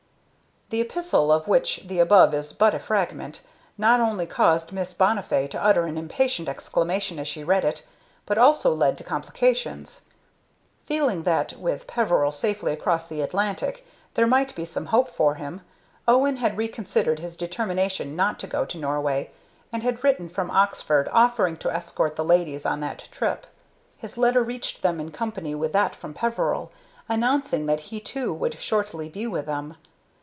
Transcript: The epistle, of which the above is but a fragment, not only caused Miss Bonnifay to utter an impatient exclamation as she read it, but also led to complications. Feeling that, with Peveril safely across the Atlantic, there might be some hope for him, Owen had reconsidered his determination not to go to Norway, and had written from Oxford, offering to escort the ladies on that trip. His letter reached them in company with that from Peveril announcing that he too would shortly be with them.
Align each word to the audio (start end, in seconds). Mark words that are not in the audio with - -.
The 0.73 0.79
epistle, 0.79 1.33
of 1.33 1.49
which 1.49 1.81
the 1.87 1.99
above 1.99 2.33
is 2.33 2.53
but 2.53 2.73
a 2.73 2.79
fragment, 2.79 3.41
not 3.77 3.99
only 3.99 4.25
caused 4.25 4.71
Miss 4.71 4.93
Bonnifay 4.93 5.49
to 5.49 5.61
utter 5.61 5.83
an 5.85 5.97
impatient 5.97 6.47
exclamation 6.47 7.19
as 7.19 7.27
she 7.27 7.43
read 7.43 7.65
it, 7.65 7.85
but 8.25 8.37
also 8.37 8.73
led 8.73 8.97
to 8.97 9.03
complications. 9.03 10.03
Feeling 10.85 11.23
that, 11.23 11.57
with 11.57 11.87
Peveril 11.87 12.31
safely 12.31 12.71
across 12.71 13.05
the 13.05 13.19
Atlantic, 13.19 13.85
there 14.13 14.25
might 14.25 14.55
be 14.55 14.63
some 14.63 14.85
hope 14.85 15.09
for 15.09 15.35
him, 15.35 15.59
Owen 16.07 16.37
had 16.37 16.55
reconsidered 16.57 17.19
his 17.19 17.35
determination 17.35 18.15
not 18.15 18.39
to 18.39 18.47
go 18.47 18.63
to 18.63 18.77
Norway, 18.77 19.29
and 19.73 19.83
had 19.83 20.01
written 20.05 20.29
from 20.29 20.49
Oxford, 20.49 21.09
offering 21.11 21.57
to 21.57 21.69
escort 21.75 22.15
the 22.15 22.23
ladies 22.23 22.65
on 22.65 22.79
that 22.79 23.09
trip. 23.11 23.45
His 23.97 24.17
letter 24.17 24.41
reached 24.41 24.83
them 24.83 25.01
in 25.01 25.11
company 25.11 25.53
with 25.53 25.73
that 25.73 25.97
from 25.97 26.13
Peveril 26.13 26.71
announcing 27.09 27.65
that 27.65 27.81
he 27.91 27.99
too 27.99 28.33
would 28.33 28.57
shortly 28.61 29.09
be 29.09 29.27
with 29.27 29.47
them. 29.47 29.75